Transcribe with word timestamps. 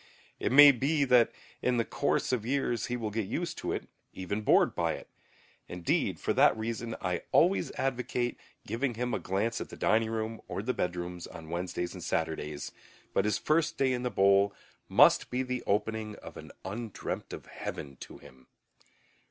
It 0.39 0.51
may 0.51 0.71
be 0.71 1.03
that 1.05 1.31
in 1.61 1.77
the 1.77 1.85
course 1.85 2.31
of 2.33 2.43
years 2.43 2.87
he 2.87 2.97
will 2.97 3.11
get 3.11 3.27
used 3.27 3.59
to 3.59 3.71
it, 3.71 3.87
even 4.13 4.41
bored 4.41 4.73
by 4.73 4.93
it; 4.93 5.07
indeed, 5.67 6.19
for 6.19 6.33
that 6.33 6.57
reason 6.57 6.95
I 7.01 7.21
always 7.31 7.71
advocate 7.73 8.39
giving 8.65 8.95
him 8.95 9.13
a 9.13 9.19
glance 9.19 9.61
at 9.61 9.69
the 9.69 9.75
dining 9.77 10.09
room 10.09 10.41
or 10.47 10.63
the 10.63 10.73
bedrooms 10.73 11.27
on 11.27 11.51
Wednesdays 11.51 11.93
and 11.93 12.03
Saturdays; 12.03 12.71
but 13.13 13.25
his 13.25 13.37
first 13.37 13.77
day 13.77 13.93
in 13.93 14.01
the 14.01 14.09
bowl 14.09 14.55
must 14.89 15.29
be 15.29 15.43
the 15.43 15.61
opening 15.67 16.15
of 16.15 16.35
an 16.35 16.51
undreamt 16.65 17.31
of 17.31 17.45
heaven 17.45 17.95
to 17.97 18.17
him. 18.17 18.47